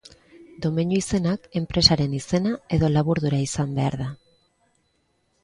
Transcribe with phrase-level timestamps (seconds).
[0.65, 4.11] Domeinu izenak enpresaren izena edo laburdura izan behar da.